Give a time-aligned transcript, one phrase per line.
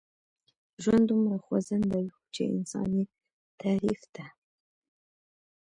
[0.83, 3.03] ژوند دومره خوځنده و چې انسان يې
[3.61, 4.25] تعريف ته.